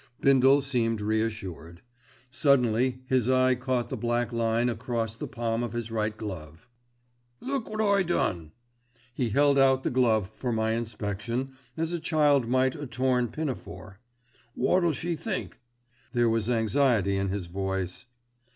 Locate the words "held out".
9.29-9.83